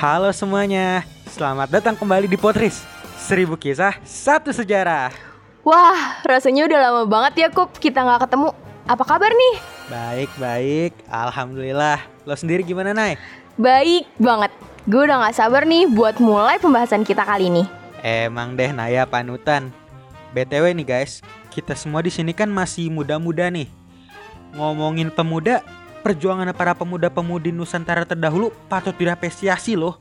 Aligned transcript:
Halo 0.00 0.32
semuanya, 0.32 1.04
selamat 1.28 1.76
datang 1.76 1.92
kembali 1.92 2.24
di 2.24 2.40
Potris 2.40 2.88
Seribu 3.20 3.52
kisah, 3.60 4.00
satu 4.00 4.48
sejarah 4.48 5.12
Wah, 5.60 6.24
rasanya 6.24 6.64
udah 6.64 6.78
lama 6.80 7.02
banget 7.04 7.44
ya 7.44 7.48
Kup 7.52 7.68
kita 7.76 8.00
nggak 8.00 8.24
ketemu. 8.24 8.48
Apa 8.88 9.04
kabar 9.04 9.28
nih? 9.28 9.54
Baik, 9.92 10.30
baik, 10.40 10.92
Alhamdulillah 11.04 12.00
Lo 12.24 12.32
sendiri 12.32 12.64
gimana, 12.64 12.96
Nay? 12.96 13.20
Baik 13.60 14.08
banget. 14.16 14.48
Gue 14.88 15.04
udah 15.04 15.20
nggak 15.20 15.36
sabar 15.36 15.68
nih 15.68 15.84
buat 15.92 16.16
mulai 16.16 16.56
pembahasan 16.56 17.04
kita 17.04 17.20
kali 17.20 17.52
ini. 17.52 17.68
Emang 18.00 18.56
deh 18.56 18.72
Naya 18.72 19.04
panutan 19.04 19.68
BTW 20.32 20.80
nih 20.80 20.86
guys, 20.96 21.20
kita 21.52 21.76
semua 21.76 22.00
di 22.00 22.08
sini 22.08 22.32
kan 22.32 22.48
masih 22.48 22.88
muda-muda 22.88 23.52
nih 23.52 23.68
Ngomongin 24.56 25.12
pemuda, 25.12 25.60
perjuangan 26.00 26.50
para 26.56 26.72
pemuda-pemudi 26.72 27.52
Nusantara 27.52 28.08
terdahulu 28.08 28.50
patut 28.66 28.96
diapresiasi 28.96 29.76
loh 29.76 30.00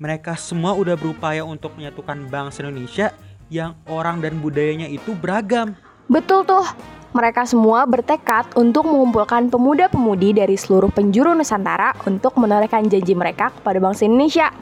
Mereka 0.00 0.34
semua 0.34 0.74
udah 0.74 0.96
berupaya 0.96 1.44
untuk 1.44 1.76
menyatukan 1.76 2.26
bangsa 2.26 2.64
Indonesia 2.64 3.12
yang 3.52 3.76
orang 3.90 4.22
dan 4.24 4.40
budayanya 4.40 4.88
itu 4.88 5.12
beragam. 5.12 5.76
Betul 6.08 6.46
tuh. 6.48 6.64
Mereka 7.10 7.42
semua 7.42 7.90
bertekad 7.90 8.54
untuk 8.54 8.86
mengumpulkan 8.86 9.50
pemuda-pemudi 9.50 10.30
dari 10.30 10.54
seluruh 10.54 10.94
penjuru 10.94 11.34
Nusantara 11.34 11.90
untuk 12.06 12.38
menorehkan 12.38 12.86
janji 12.86 13.18
mereka 13.18 13.50
kepada 13.50 13.82
bangsa 13.82 14.06
Indonesia. 14.06 14.54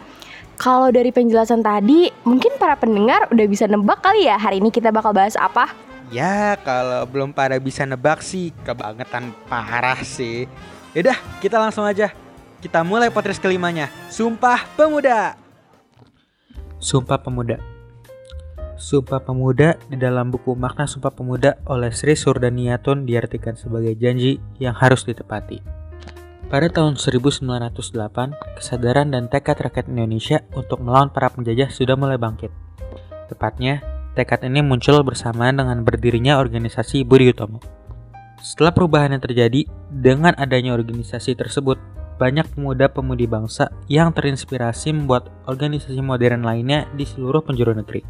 Kalau 0.56 0.88
dari 0.88 1.12
penjelasan 1.12 1.60
tadi, 1.60 2.08
mungkin 2.24 2.56
para 2.56 2.74
pendengar 2.74 3.28
udah 3.30 3.46
bisa 3.46 3.68
nebak 3.68 4.00
kali 4.00 4.26
ya 4.26 4.40
hari 4.40 4.64
ini 4.64 4.72
kita 4.72 4.88
bakal 4.88 5.12
bahas 5.12 5.36
apa? 5.36 5.87
Ya, 6.08 6.56
kalau 6.64 7.04
belum 7.04 7.36
pada 7.36 7.60
bisa 7.60 7.84
nebak 7.84 8.24
sih, 8.24 8.48
kebangetan 8.64 9.36
parah 9.44 10.00
sih. 10.00 10.48
Yaudah, 10.96 11.20
kita 11.44 11.60
langsung 11.60 11.84
aja. 11.84 12.08
Kita 12.64 12.80
mulai 12.80 13.12
potret 13.12 13.36
kelimanya. 13.36 13.92
Sumpah 14.08 14.64
Pemuda. 14.72 15.36
Sumpah 16.80 17.20
Pemuda. 17.20 17.60
Sumpah 18.78 19.20
Pemuda 19.20 19.76
di 19.90 20.00
dalam 20.00 20.32
buku 20.32 20.56
Makna 20.56 20.88
Sumpah 20.88 21.12
Pemuda 21.12 21.60
oleh 21.68 21.92
Sri 21.92 22.16
Surdaniatun 22.16 23.04
diartikan 23.04 23.58
sebagai 23.58 23.92
janji 23.98 24.40
yang 24.62 24.72
harus 24.72 25.04
ditepati. 25.04 25.60
Pada 26.48 26.72
tahun 26.72 26.96
1908, 26.96 27.44
kesadaran 28.56 29.12
dan 29.12 29.28
tekad 29.28 29.60
rakyat 29.60 29.84
Indonesia 29.92 30.40
untuk 30.56 30.80
melawan 30.80 31.12
para 31.12 31.28
penjajah 31.28 31.68
sudah 31.68 31.92
mulai 31.92 32.16
bangkit. 32.16 32.48
Tepatnya, 33.28 33.97
tekad 34.18 34.42
ini 34.50 34.66
muncul 34.66 35.06
bersamaan 35.06 35.62
dengan 35.62 35.86
berdirinya 35.86 36.42
organisasi 36.42 37.06
Budi 37.06 37.30
Utomo. 37.30 37.62
Setelah 38.42 38.74
perubahan 38.74 39.14
yang 39.14 39.22
terjadi, 39.22 39.70
dengan 39.86 40.34
adanya 40.34 40.74
organisasi 40.74 41.38
tersebut, 41.38 41.78
banyak 42.18 42.50
pemuda-pemudi 42.50 43.30
bangsa 43.30 43.70
yang 43.86 44.10
terinspirasi 44.10 44.90
membuat 44.90 45.30
organisasi 45.46 46.02
modern 46.02 46.42
lainnya 46.42 46.90
di 46.98 47.06
seluruh 47.06 47.46
penjuru 47.46 47.78
negeri. 47.78 48.02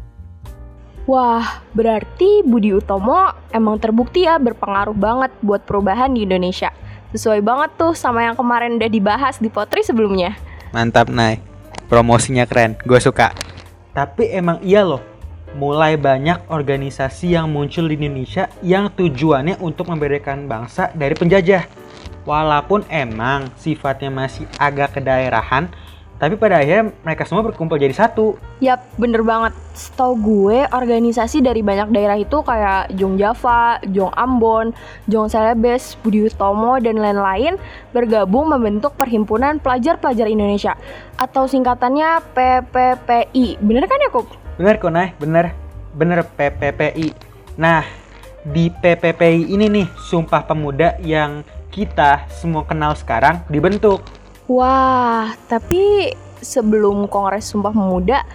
Wah, 1.05 1.61
berarti 1.77 2.41
Budi 2.41 2.73
Utomo 2.73 3.29
emang 3.53 3.77
terbukti 3.77 4.25
ya 4.25 4.41
berpengaruh 4.41 4.97
banget 4.97 5.29
buat 5.45 5.61
perubahan 5.65 6.13
di 6.17 6.25
Indonesia. 6.25 6.73
Sesuai 7.13 7.41
banget 7.41 7.69
tuh 7.77 7.93
sama 7.93 8.25
yang 8.25 8.37
kemarin 8.37 8.81
udah 8.81 8.89
dibahas 8.89 9.37
di 9.37 9.49
Potri 9.49 9.85
sebelumnya. 9.85 10.37
Mantap, 10.73 11.09
Nay. 11.09 11.41
Promosinya 11.89 12.45
keren, 12.45 12.77
gue 12.85 13.01
suka. 13.01 13.33
Tapi 13.97 14.29
emang 14.29 14.61
iya 14.61 14.85
loh, 14.85 15.01
mulai 15.57 15.97
banyak 15.97 16.45
organisasi 16.51 17.33
yang 17.33 17.49
muncul 17.49 17.89
di 17.89 17.97
Indonesia 17.97 18.51
yang 18.61 18.93
tujuannya 18.93 19.57
untuk 19.63 19.89
membedakan 19.89 20.45
bangsa 20.45 20.93
dari 20.93 21.15
penjajah. 21.17 21.65
Walaupun 22.27 22.85
emang 22.91 23.49
sifatnya 23.57 24.13
masih 24.13 24.45
agak 24.61 24.99
kedaerahan, 24.99 25.71
tapi 26.19 26.35
pada 26.35 26.59
akhirnya 26.59 26.91
mereka 27.01 27.23
semua 27.23 27.47
berkumpul 27.47 27.79
jadi 27.79 27.95
satu. 27.95 28.35
Yap, 28.59 28.83
bener 28.99 29.23
banget. 29.23 29.55
Setahu 29.71 30.19
gue, 30.19 30.67
organisasi 30.67 31.39
dari 31.39 31.63
banyak 31.63 31.95
daerah 31.95 32.19
itu 32.19 32.43
kayak 32.43 32.91
Jong 32.99 33.15
Java, 33.15 33.79
Jong 33.87 34.11
Ambon, 34.19 34.75
Jong 35.07 35.31
Celebes, 35.31 35.95
Budi 36.03 36.27
Utomo, 36.27 36.75
dan 36.83 36.99
lain-lain 36.99 37.55
bergabung 37.95 38.51
membentuk 38.51 38.99
Perhimpunan 38.99 39.63
Pelajar-Pelajar 39.63 40.27
Indonesia 40.27 40.75
atau 41.15 41.47
singkatannya 41.47 42.19
PPPI. 42.35 43.63
Bener 43.63 43.87
kan 43.87 44.03
ya, 44.03 44.11
Kup? 44.11 44.48
Bener 44.59 44.75
kok, 44.75 44.91
Nay. 44.91 45.15
Bener. 45.15 45.55
Bener 45.95 46.19
PPPI. 46.35 47.15
Nah, 47.55 47.87
di 48.43 48.67
PPPI 48.67 49.55
ini 49.55 49.71
nih, 49.71 49.87
Sumpah 50.11 50.43
Pemuda 50.43 50.99
yang 50.99 51.47
kita 51.71 52.27
semua 52.27 52.67
kenal 52.67 52.91
sekarang 52.91 53.39
dibentuk. 53.47 54.03
Wah, 54.51 55.31
tapi 55.47 56.11
sebelum 56.43 57.07
Kongres 57.07 57.47
Sumpah 57.47 57.71
Pemuda, 57.71 58.27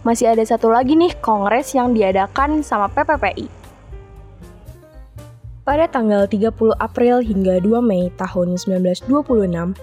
masih 0.00 0.32
ada 0.32 0.40
satu 0.48 0.72
lagi 0.72 0.96
nih 0.96 1.12
kongres 1.18 1.76
yang 1.76 1.92
diadakan 1.92 2.64
sama 2.64 2.88
PPPI. 2.88 3.50
Pada 5.66 5.90
tanggal 5.90 6.30
30 6.30 6.72
April 6.78 7.20
hingga 7.20 7.58
2 7.58 7.82
Mei 7.82 8.08
tahun 8.14 8.54
1926, 8.54 9.76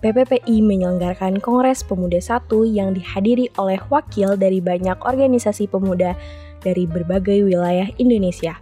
PPPI 0.00 0.64
menyelenggarakan 0.64 1.44
Kongres 1.44 1.84
Pemuda 1.84 2.16
1 2.16 2.48
yang 2.72 2.96
dihadiri 2.96 3.52
oleh 3.60 3.76
wakil 3.92 4.32
dari 4.32 4.56
banyak 4.56 4.96
organisasi 5.04 5.68
pemuda 5.68 6.16
dari 6.64 6.88
berbagai 6.88 7.44
wilayah 7.44 7.84
Indonesia. 8.00 8.56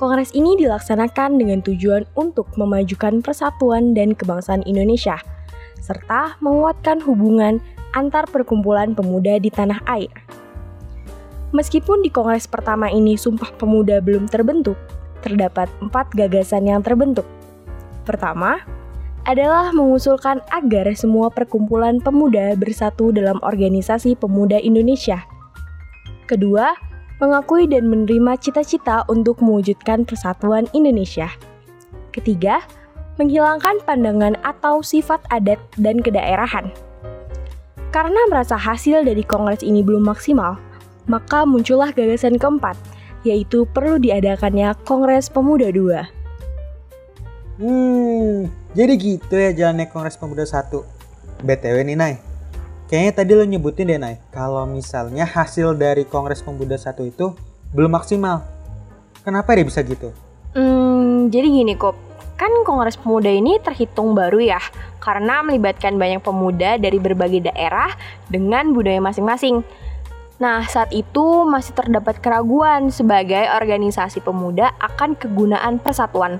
Kongres 0.00 0.32
ini 0.32 0.56
dilaksanakan 0.56 1.36
dengan 1.36 1.60
tujuan 1.60 2.08
untuk 2.16 2.48
memajukan 2.56 3.20
persatuan 3.20 3.92
dan 3.92 4.16
kebangsaan 4.16 4.64
Indonesia, 4.64 5.20
serta 5.84 6.40
menguatkan 6.40 7.04
hubungan 7.04 7.60
antar 7.92 8.24
perkumpulan 8.24 8.96
pemuda 8.96 9.36
di 9.36 9.52
tanah 9.52 9.84
air. 9.84 10.12
Meskipun 11.52 12.00
di 12.00 12.08
kongres 12.08 12.48
pertama 12.48 12.88
ini 12.88 13.20
Sumpah 13.20 13.52
Pemuda 13.56 14.00
belum 14.00 14.28
terbentuk, 14.32 14.80
terdapat 15.20 15.68
empat 15.80 16.12
gagasan 16.16 16.68
yang 16.68 16.80
terbentuk. 16.80 17.24
Pertama, 18.04 18.64
adalah 19.28 19.76
mengusulkan 19.76 20.40
agar 20.48 20.88
semua 20.96 21.28
perkumpulan 21.28 22.00
pemuda 22.00 22.56
bersatu 22.56 23.12
dalam 23.12 23.36
organisasi 23.44 24.16
pemuda 24.16 24.56
Indonesia. 24.56 25.20
Kedua, 26.24 26.72
mengakui 27.20 27.68
dan 27.68 27.92
menerima 27.92 28.40
cita-cita 28.40 29.04
untuk 29.12 29.44
mewujudkan 29.44 30.08
persatuan 30.08 30.64
Indonesia. 30.72 31.28
Ketiga, 32.16 32.64
menghilangkan 33.20 33.84
pandangan 33.84 34.40
atau 34.40 34.80
sifat 34.80 35.20
adat 35.28 35.60
dan 35.76 36.00
kedaerahan. 36.00 36.72
Karena 37.92 38.20
merasa 38.32 38.56
hasil 38.56 39.04
dari 39.04 39.20
kongres 39.20 39.60
ini 39.60 39.84
belum 39.84 40.08
maksimal, 40.08 40.56
maka 41.04 41.44
muncullah 41.44 41.92
gagasan 41.92 42.40
keempat, 42.40 42.76
yaitu 43.28 43.68
perlu 43.76 44.00
diadakannya 44.00 44.76
Kongres 44.88 45.32
Pemuda 45.32 45.72
II. 45.72 46.04
Hmm, 47.58 48.46
jadi 48.76 48.92
gitu 49.00 49.32
ya 49.32 49.50
jalannya 49.56 49.88
Kongres 49.88 50.20
Pemuda 50.20 50.44
1. 50.44 50.70
BTW 51.38 51.76
nih, 51.86 51.96
Nay. 51.96 52.14
Kayaknya 52.88 53.12
tadi 53.12 53.32
lo 53.36 53.44
nyebutin 53.44 53.88
deh, 53.88 54.00
Nay, 54.00 54.16
kalau 54.32 54.64
misalnya 54.64 55.28
hasil 55.28 55.76
dari 55.76 56.08
Kongres 56.08 56.40
Pemuda 56.44 56.76
1 56.76 57.04
itu 57.04 57.36
belum 57.72 57.92
maksimal. 57.92 58.44
Kenapa 59.24 59.52
dia 59.56 59.64
bisa 59.64 59.84
gitu? 59.84 60.12
Hmm, 60.56 61.28
jadi 61.28 61.48
gini 61.52 61.76
kok, 61.76 61.96
kan 62.40 62.48
Kongres 62.64 62.96
Pemuda 62.96 63.28
ini 63.28 63.60
terhitung 63.60 64.16
baru 64.16 64.40
ya, 64.40 64.60
karena 65.04 65.44
melibatkan 65.44 65.96
banyak 65.96 66.24
pemuda 66.24 66.80
dari 66.80 66.96
berbagai 66.96 67.52
daerah 67.52 67.92
dengan 68.28 68.72
budaya 68.72 69.00
masing-masing. 69.00 69.64
Nah, 70.38 70.62
saat 70.70 70.94
itu 70.94 71.44
masih 71.44 71.74
terdapat 71.74 72.22
keraguan 72.22 72.94
sebagai 72.94 73.42
organisasi 73.58 74.22
pemuda 74.22 74.70
akan 74.78 75.18
kegunaan 75.18 75.82
persatuan. 75.82 76.38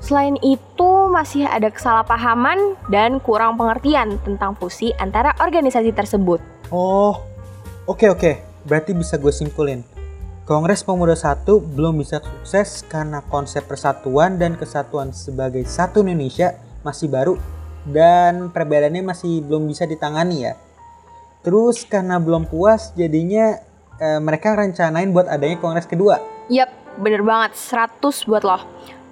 Selain 0.00 0.36
itu, 0.40 0.90
masih 1.12 1.44
ada 1.44 1.68
kesalahpahaman 1.68 2.76
dan 2.88 3.20
kurang 3.20 3.60
pengertian 3.60 4.16
tentang 4.24 4.56
fusi 4.56 4.96
antara 4.96 5.36
organisasi 5.36 5.92
tersebut. 5.92 6.40
Oh, 6.72 7.20
oke 7.84 8.08
oke. 8.08 8.32
Berarti 8.64 8.96
bisa 8.96 9.20
gue 9.20 9.32
simpulin. 9.32 9.84
Kongres 10.48 10.82
Pemuda 10.82 11.14
1 11.14 11.46
belum 11.46 12.02
bisa 12.02 12.18
sukses 12.18 12.82
karena 12.88 13.22
konsep 13.28 13.62
persatuan 13.70 14.34
dan 14.34 14.58
kesatuan 14.58 15.14
sebagai 15.14 15.62
satu 15.62 16.02
Indonesia 16.02 16.58
masih 16.82 17.06
baru 17.06 17.38
dan 17.86 18.50
perbedaannya 18.50 19.04
masih 19.04 19.46
belum 19.46 19.70
bisa 19.70 19.86
ditangani 19.86 20.50
ya. 20.50 20.58
Terus 21.46 21.86
karena 21.86 22.18
belum 22.18 22.50
puas 22.50 22.92
jadinya 22.98 23.62
eh, 24.00 24.20
mereka 24.20 24.58
rencanain 24.58 25.08
buat 25.14 25.30
adanya 25.30 25.56
kongres 25.62 25.86
kedua. 25.86 26.18
Yap, 26.50 26.68
bener 26.98 27.22
banget. 27.22 27.54
100 27.54 28.28
buat 28.28 28.42
lo. 28.42 28.58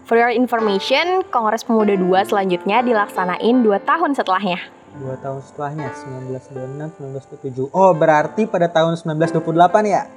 For 0.08 0.16
your 0.16 0.32
information, 0.32 1.20
Kongres 1.28 1.68
Pemuda 1.68 1.92
2 1.92 2.32
selanjutnya 2.32 2.80
dilaksanain 2.80 3.60
2 3.60 3.76
tahun 3.84 4.16
setelahnya. 4.16 4.56
Dua 4.96 5.20
tahun 5.20 5.44
setelahnya, 5.44 5.92
1926, 6.32 6.96
1927. 7.68 7.68
Oh, 7.76 7.92
berarti 7.92 8.48
pada 8.48 8.72
tahun 8.72 8.96
1928 8.96 9.84
ya? 9.84 10.08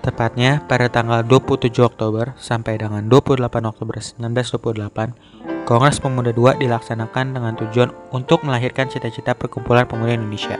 Tepatnya 0.00 0.64
pada 0.64 0.88
tanggal 0.88 1.20
27 1.20 1.84
Oktober 1.84 2.32
sampai 2.40 2.80
dengan 2.80 3.04
28 3.04 3.44
Oktober 3.44 4.00
1928, 4.00 5.68
Kongres 5.68 6.00
Pemuda 6.00 6.32
II 6.32 6.56
dilaksanakan 6.64 7.36
dengan 7.36 7.52
tujuan 7.60 7.92
untuk 8.08 8.40
melahirkan 8.40 8.88
cita-cita 8.88 9.36
perkumpulan 9.36 9.84
pemuda 9.84 10.16
Indonesia. 10.16 10.56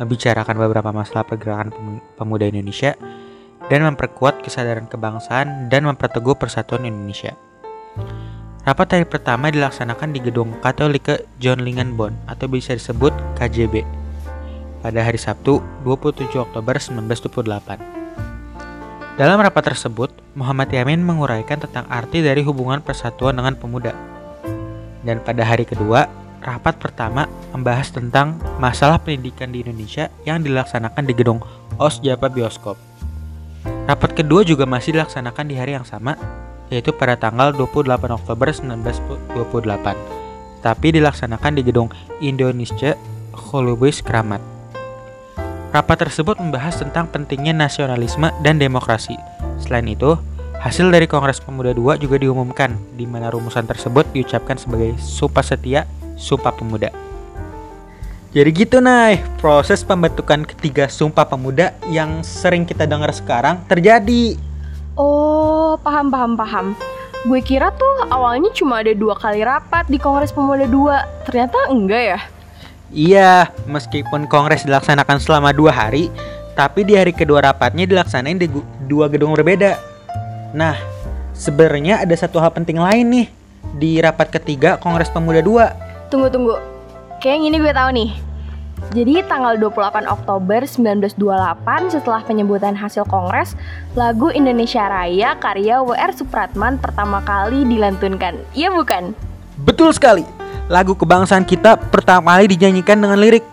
membicarakan 0.00 0.56
beberapa 0.56 0.96
masalah 0.96 1.28
pergerakan 1.28 2.00
pemuda 2.16 2.48
Indonesia, 2.48 2.96
dan 3.70 3.86
memperkuat 3.86 4.42
kesadaran 4.42 4.90
kebangsaan 4.90 5.70
dan 5.70 5.86
memperteguh 5.86 6.34
persatuan 6.34 6.84
Indonesia. 6.84 7.38
Rapat 8.66 8.92
hari 8.92 9.06
pertama 9.08 9.48
dilaksanakan 9.48 10.12
di 10.12 10.20
Gedung 10.20 10.52
Katolike 10.60 11.24
John 11.40 11.64
Lingenbond 11.64 12.12
atau 12.28 12.44
bisa 12.44 12.76
disebut 12.76 13.14
KJB 13.40 13.80
pada 14.84 15.00
hari 15.00 15.16
Sabtu 15.16 15.64
27 15.86 16.28
Oktober 16.36 16.76
1928. 16.76 19.16
Dalam 19.16 19.40
rapat 19.40 19.72
tersebut, 19.72 20.12
Muhammad 20.32 20.72
Yamin 20.72 21.04
menguraikan 21.04 21.60
tentang 21.60 21.84
arti 21.92 22.24
dari 22.24 22.40
hubungan 22.40 22.80
persatuan 22.80 23.36
dengan 23.36 23.52
pemuda. 23.56 23.92
Dan 25.04 25.20
pada 25.20 25.44
hari 25.44 25.68
kedua, 25.68 26.08
rapat 26.40 26.80
pertama 26.80 27.28
membahas 27.52 27.92
tentang 27.92 28.40
masalah 28.56 28.96
pendidikan 29.00 29.52
di 29.52 29.60
Indonesia 29.60 30.08
yang 30.24 30.40
dilaksanakan 30.40 31.04
di 31.04 31.12
gedung 31.12 31.44
OS 31.76 32.00
Japa 32.00 32.32
Bioskop. 32.32 32.89
Rapat 33.88 34.10
kedua 34.12 34.44
juga 34.44 34.68
masih 34.68 34.96
dilaksanakan 34.96 35.44
di 35.48 35.56
hari 35.56 35.76
yang 35.76 35.88
sama, 35.88 36.14
yaitu 36.68 36.92
pada 36.94 37.18
tanggal 37.18 37.50
28 37.56 38.12
Oktober 38.12 38.48
1928, 38.52 40.62
tapi 40.62 40.88
dilaksanakan 40.94 41.52
di 41.58 41.62
gedung 41.66 41.88
Indonesia 42.22 42.94
Holubis 43.32 44.04
Kramat. 44.04 44.60
Rapat 45.70 46.06
tersebut 46.06 46.38
membahas 46.42 46.82
tentang 46.82 47.06
pentingnya 47.06 47.54
nasionalisme 47.54 48.30
dan 48.42 48.58
demokrasi. 48.58 49.14
Selain 49.62 49.86
itu, 49.86 50.18
hasil 50.58 50.90
dari 50.90 51.06
Kongres 51.06 51.38
Pemuda 51.38 51.70
II 51.70 51.94
juga 51.98 52.16
diumumkan, 52.18 52.74
di 52.98 53.06
mana 53.06 53.30
rumusan 53.30 53.70
tersebut 53.70 54.06
diucapkan 54.10 54.58
sebagai 54.58 54.98
Sumpah 54.98 55.46
Setia, 55.46 55.86
Sumpah 56.18 56.54
Pemuda. 56.54 57.09
Jadi 58.30 58.50
gitu 58.54 58.78
Nay, 58.78 59.18
proses 59.42 59.82
pembentukan 59.82 60.46
ketiga 60.46 60.86
Sumpah 60.86 61.26
Pemuda 61.26 61.74
yang 61.90 62.22
sering 62.22 62.62
kita 62.62 62.86
dengar 62.86 63.10
sekarang 63.10 63.58
terjadi. 63.66 64.38
Oh, 64.94 65.74
paham 65.82 66.14
paham 66.14 66.38
paham. 66.38 66.66
Gue 67.26 67.42
kira 67.42 67.74
tuh 67.74 68.06
awalnya 68.06 68.54
cuma 68.54 68.86
ada 68.86 68.94
dua 68.94 69.18
kali 69.18 69.42
rapat 69.42 69.90
di 69.90 69.98
Kongres 69.98 70.30
Pemuda 70.30 70.70
II, 70.70 70.94
ternyata 71.26 71.58
enggak 71.74 72.02
ya? 72.06 72.20
Iya, 72.94 73.32
meskipun 73.66 74.30
kongres 74.30 74.62
dilaksanakan 74.62 75.18
selama 75.18 75.50
dua 75.50 75.74
hari, 75.74 76.06
tapi 76.54 76.86
di 76.86 76.94
hari 76.94 77.10
kedua 77.10 77.42
rapatnya 77.42 77.82
dilaksanain 77.82 78.38
di 78.38 78.46
dua 78.86 79.10
gedung 79.10 79.34
berbeda. 79.34 79.74
Nah, 80.54 80.78
sebenarnya 81.34 82.06
ada 82.06 82.14
satu 82.14 82.38
hal 82.38 82.54
penting 82.54 82.78
lain 82.78 83.10
nih 83.10 83.26
di 83.74 83.98
rapat 83.98 84.30
ketiga 84.30 84.78
Kongres 84.78 85.10
Pemuda 85.10 85.42
2. 85.42 86.14
Tunggu 86.14 86.30
tunggu. 86.30 86.79
Kayak 87.20 87.52
ini 87.52 87.56
gue 87.60 87.72
tahu 87.76 87.90
nih. 87.92 88.10
Jadi 88.96 89.20
tanggal 89.28 89.60
28 89.60 90.08
Oktober 90.08 90.64
1928 90.64 91.92
setelah 91.92 92.24
penyebutan 92.24 92.72
hasil 92.72 93.04
kongres, 93.04 93.52
lagu 93.92 94.32
Indonesia 94.32 94.88
Raya 94.88 95.36
karya 95.36 95.84
WR 95.84 96.16
Supratman 96.16 96.80
pertama 96.80 97.20
kali 97.20 97.68
dilantunkan. 97.68 98.40
Iya 98.56 98.72
bukan? 98.72 99.12
Betul 99.60 99.92
sekali 99.92 100.24
lagu 100.70 100.96
kebangsaan 100.96 101.44
kita 101.44 101.76
pertama 101.76 102.40
kali 102.40 102.56
dinyanyikan 102.56 102.96
dengan 102.96 103.20
lirik. 103.20 103.44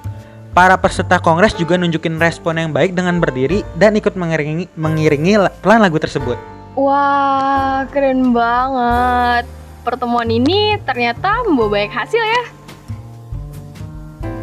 Para 0.55 0.79
peserta 0.79 1.19
kongres 1.19 1.53
juga 1.53 1.75
nunjukin 1.77 2.17
respon 2.17 2.57
yang 2.57 2.71
baik 2.73 2.95
dengan 2.95 3.19
berdiri 3.19 3.61
dan 3.77 3.93
ikut 3.93 4.15
mengiringi, 4.15 4.71
mengiringi 4.73 5.37
pelan 5.61 5.83
lagu 5.85 5.99
tersebut. 6.01 6.39
Wah, 6.73 7.85
keren 7.91 8.33
banget. 8.33 9.45
Pertemuan 9.85 10.29
ini 10.31 10.79
ternyata 10.81 11.45
membawa 11.45 11.77
banyak 11.77 11.93
hasil 11.93 12.23
ya. 12.23 12.56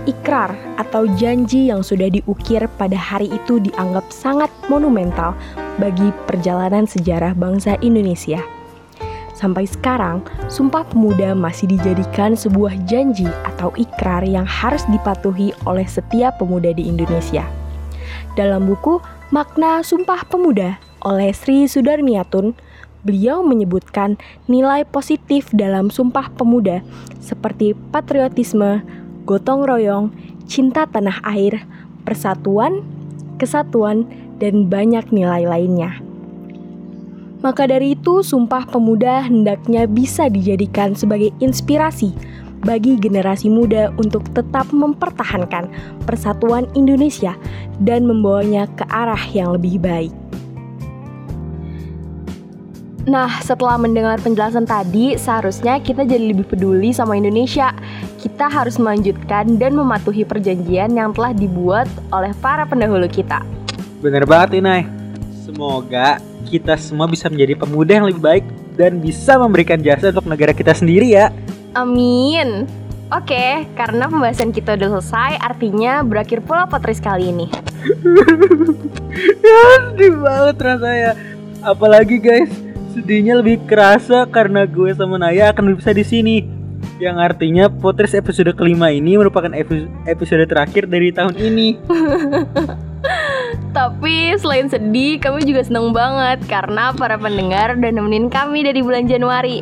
Ikrar 0.05 0.53
atau 0.77 1.09
janji 1.17 1.73
yang 1.73 1.81
sudah 1.81 2.13
diukir 2.13 2.69
pada 2.77 2.97
hari 2.97 3.33
itu 3.33 3.57
dianggap 3.57 4.05
sangat 4.13 4.53
monumental 4.69 5.33
bagi 5.81 6.13
perjalanan 6.29 6.85
sejarah 6.85 7.33
bangsa 7.33 7.81
Indonesia. 7.81 8.45
Sampai 9.35 9.67
sekarang, 9.67 10.23
Sumpah 10.47 10.87
Pemuda 10.87 11.35
masih 11.35 11.67
dijadikan 11.67 12.39
sebuah 12.39 12.87
janji 12.87 13.27
atau 13.49 13.75
ikrar 13.75 14.23
yang 14.23 14.47
harus 14.47 14.87
dipatuhi 14.87 15.51
oleh 15.67 15.85
setiap 15.85 16.39
pemuda 16.39 16.71
di 16.71 16.87
Indonesia. 16.87 17.43
Dalam 18.39 18.65
buku 18.71 19.03
Makna 19.35 19.83
Sumpah 19.83 20.23
Pemuda 20.31 20.79
oleh 21.03 21.35
Sri 21.35 21.67
Sudarmiatun, 21.67 22.55
beliau 23.05 23.45
menyebutkan 23.45 24.17
nilai 24.47 24.87
positif 24.87 25.51
dalam 25.51 25.91
Sumpah 25.91 26.31
Pemuda 26.33 26.81
seperti 27.19 27.75
patriotisme, 27.93 28.81
gotong 29.25 29.65
royong, 29.65 30.13
cinta 30.45 30.85
tanah 30.89 31.21
air, 31.25 31.65
persatuan, 32.05 32.85
kesatuan, 33.41 34.05
dan 34.39 34.69
banyak 34.69 35.09
nilai 35.11 35.49
lainnya. 35.49 36.01
Maka 37.45 37.69
dari 37.69 37.93
itu, 37.93 38.25
Sumpah 38.25 38.65
Pemuda 38.65 39.21
hendaknya 39.21 39.85
bisa 39.85 40.33
dijadikan 40.33 40.97
sebagai 40.97 41.29
inspirasi 41.45 42.17
bagi 42.65 42.97
generasi 42.97 43.53
muda 43.53 43.93
untuk 44.01 44.25
tetap 44.33 44.73
mempertahankan 44.73 45.69
persatuan 46.09 46.65
Indonesia 46.73 47.37
dan 47.85 48.09
membawanya 48.09 48.65
ke 48.81 48.89
arah 48.89 49.21
yang 49.37 49.53
lebih 49.53 49.77
baik. 49.77 50.15
Nah, 53.05 53.29
setelah 53.45 53.77
mendengar 53.77 54.17
penjelasan 54.25 54.65
tadi, 54.65 55.21
seharusnya 55.21 55.77
kita 55.77 56.09
jadi 56.09 56.33
lebih 56.33 56.49
peduli 56.49 56.89
sama 56.89 57.21
Indonesia. 57.21 57.77
Kita 58.25 58.49
harus 58.49 58.81
melanjutkan 58.81 59.61
dan 59.61 59.77
mematuhi 59.77 60.25
perjanjian 60.25 60.97
yang 60.97 61.13
telah 61.13 61.37
dibuat 61.37 61.85
oleh 62.09 62.33
para 62.41 62.65
pendahulu 62.65 63.05
kita. 63.05 63.45
Bener 64.01 64.25
banget, 64.25 64.65
Inai. 64.65 64.89
Semoga 65.45 66.25
kita 66.49 66.73
semua 66.81 67.05
bisa 67.05 67.29
menjadi 67.29 67.53
pemuda 67.53 68.01
yang 68.01 68.09
lebih 68.09 68.25
baik 68.25 68.45
dan 68.81 68.97
bisa 68.97 69.37
memberikan 69.37 69.77
jasa 69.77 70.09
untuk 70.09 70.25
negara 70.25 70.57
kita 70.57 70.73
sendiri 70.73 71.13
ya. 71.13 71.29
Amin. 71.77 72.65
Oke, 73.13 73.69
karena 73.77 74.09
pembahasan 74.09 74.57
kita 74.57 74.73
udah 74.81 74.97
selesai, 74.97 75.37
artinya 75.45 76.01
berakhir 76.01 76.41
pula 76.41 76.65
potris 76.65 77.05
kali 77.05 77.29
ini. 77.29 77.53
ya, 79.45 79.61
sedih 79.93 80.17
banget 80.17 80.57
rasanya. 80.65 81.13
Apalagi 81.61 82.17
guys, 82.25 82.49
sedihnya 82.97 83.45
lebih 83.45 83.61
kerasa 83.69 84.25
karena 84.25 84.65
gue 84.65 84.97
sama 84.97 85.21
Naya 85.21 85.53
akan 85.53 85.77
bisa 85.77 85.93
di 85.93 86.09
sini. 86.09 86.54
Yang 87.03 87.17
artinya 87.19 87.67
potris 87.67 88.15
episode 88.15 88.55
kelima 88.55 88.95
ini 88.95 89.19
merupakan 89.19 89.51
episode 90.07 90.47
terakhir 90.47 90.87
dari 90.87 91.11
tahun 91.11 91.35
ini. 91.35 91.69
Tapi 93.77 94.39
selain 94.39 94.71
sedih, 94.71 95.19
kami 95.19 95.43
juga 95.43 95.67
seneng 95.67 95.91
banget 95.91 96.47
karena 96.47 96.95
para 96.95 97.19
pendengar 97.19 97.75
udah 97.75 97.91
nemenin 97.91 98.31
kami 98.31 98.63
dari 98.63 98.81
bulan 98.81 99.11
Januari. 99.11 99.61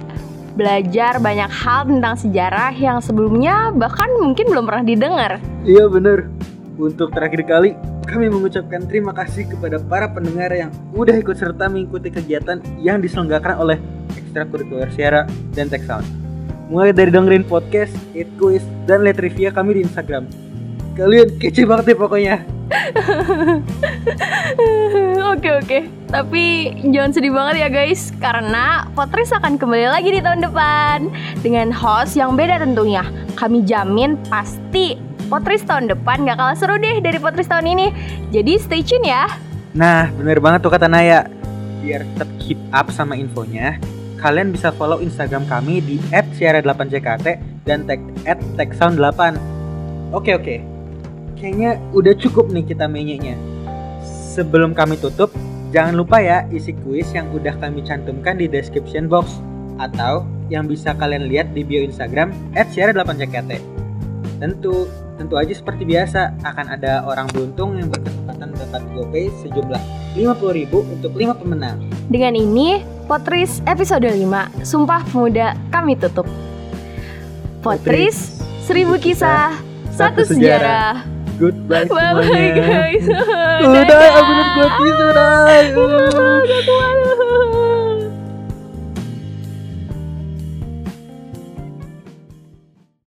Belajar 0.53 1.17
banyak 1.17 1.49
hal 1.49 1.89
tentang 1.89 2.15
sejarah 2.21 2.77
yang 2.77 3.01
sebelumnya 3.01 3.73
bahkan 3.73 4.13
mungkin 4.21 4.53
belum 4.53 4.69
pernah 4.69 4.85
didengar. 4.85 5.41
Iya 5.65 5.89
bener. 5.89 6.29
Untuk 6.77 7.17
terakhir 7.17 7.49
kali, 7.49 7.73
kami 8.05 8.29
mengucapkan 8.29 8.85
terima 8.85 9.17
kasih 9.17 9.49
kepada 9.49 9.81
para 9.81 10.13
pendengar 10.13 10.53
yang 10.53 10.69
udah 10.93 11.17
ikut 11.17 11.37
serta 11.37 11.73
mengikuti 11.73 12.13
kegiatan 12.13 12.61
yang 12.77 13.01
diselenggarakan 13.01 13.57
oleh 13.57 13.77
Ekstrakurikuler 14.13 14.93
Siara 14.93 15.25
dan 15.57 15.73
Tech 15.73 15.85
Sound. 15.89 16.22
Mulai 16.73 16.97
dari 16.97 17.13
dengerin 17.13 17.45
podcast, 17.45 17.93
it 18.17 18.25
quiz, 18.41 18.65
dan 18.89 19.05
lihat 19.05 19.21
trivia 19.21 19.53
kami 19.53 19.77
di 19.77 19.81
Instagram. 19.85 20.25
Kalian 20.97 21.37
kece 21.37 21.69
banget 21.69 21.93
deh 21.93 21.99
pokoknya. 22.01 22.41
oke 25.37 25.51
oke, 25.61 25.79
tapi 26.09 26.73
jangan 26.89 27.13
sedih 27.13 27.29
banget 27.29 27.61
ya 27.61 27.69
guys, 27.69 28.09
karena 28.17 28.89
Potris 28.97 29.37
akan 29.37 29.61
kembali 29.61 29.93
lagi 29.93 30.17
di 30.17 30.25
tahun 30.25 30.49
depan 30.49 31.13
dengan 31.45 31.69
host 31.77 32.17
yang 32.17 32.41
beda 32.41 32.65
tentunya. 32.65 33.05
Kami 33.37 33.69
jamin 33.69 34.17
pasti 34.33 34.97
Potris 35.29 35.69
tahun 35.69 35.93
depan 35.93 36.25
gak 36.25 36.41
kalah 36.41 36.57
seru 36.57 36.81
deh 36.81 37.05
dari 37.05 37.21
Potris 37.21 37.53
tahun 37.53 37.69
ini. 37.69 37.93
Jadi 38.33 38.57
stay 38.57 38.81
tune 38.81 39.05
ya. 39.05 39.29
Nah, 39.77 40.09
bener 40.17 40.41
banget 40.41 40.65
tuh 40.65 40.73
kata 40.73 40.89
Naya. 40.89 41.29
Biar 41.85 42.09
tetap 42.17 42.33
keep 42.41 42.57
up 42.73 42.89
sama 42.89 43.21
infonya, 43.21 43.77
kalian 44.23 44.55
bisa 44.55 44.71
follow 44.71 45.03
Instagram 45.03 45.45
kami 45.51 45.83
di 45.83 45.99
@siara8jkt 46.15 47.43
dan 47.67 47.83
tag 47.91 47.99
@techsound8. 48.55 49.35
Oke 50.15 50.39
oke, 50.39 50.57
kayaknya 51.35 51.83
udah 51.91 52.15
cukup 52.15 52.55
nih 52.55 52.63
kita 52.63 52.87
menyeknya. 52.87 53.35
Sebelum 54.33 54.73
kami 54.73 54.97
tutup, 54.97 55.35
jangan 55.75 55.99
lupa 55.99 56.23
ya 56.23 56.47
isi 56.55 56.71
kuis 56.87 57.11
yang 57.11 57.29
udah 57.35 57.59
kami 57.59 57.83
cantumkan 57.83 58.39
di 58.39 58.47
description 58.47 59.11
box 59.11 59.43
atau 59.83 60.23
yang 60.49 60.71
bisa 60.71 60.95
kalian 60.95 61.27
lihat 61.27 61.51
di 61.51 61.67
bio 61.67 61.83
Instagram 61.83 62.31
@share8jkt. 62.55 63.59
Tentu, 64.39 64.87
tentu 65.19 65.35
aja 65.39 65.55
seperti 65.55 65.83
biasa 65.83 66.39
akan 66.47 66.67
ada 66.79 67.07
orang 67.07 67.27
beruntung 67.31 67.79
yang 67.79 67.91
berkesempatan 67.91 68.55
dapat 68.59 68.83
GoPay 68.95 69.31
sejumlah 69.43 69.83
50.000 70.19 70.83
untuk 70.83 71.13
5 71.15 71.35
pemenang. 71.39 71.79
Dengan 72.09 72.35
ini, 72.35 72.83
Potris 73.07 73.61
episode 73.65 74.07
5, 74.07 74.65
Sumpah 74.65 75.03
Pemuda 75.07 75.55
kami 75.71 75.95
tutup. 75.95 76.27
Potris, 77.61 78.43
seribu 78.65 78.99
kisah, 78.99 79.55
satu 79.91 80.27
sejarah. 80.27 81.07
Goodbye 81.39 81.87
Bye 81.87 82.13
bye 82.15 82.23
semuanya. 82.23 82.55
guys. 82.55 83.07
Udah, 83.63 83.99
aku 84.15 84.31
udah 84.31 84.47
gua 84.53 84.69
tisu, 84.71 85.05
udah. 85.11 85.47
Gak 86.43 86.61
kuat. 86.67 87.22